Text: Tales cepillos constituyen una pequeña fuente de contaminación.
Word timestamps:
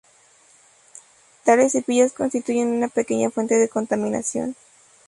Tales 1.43 1.73
cepillos 1.73 2.11
constituyen 2.13 2.69
una 2.73 2.87
pequeña 2.87 3.29
fuente 3.29 3.59
de 3.59 3.69
contaminación. 3.69 4.55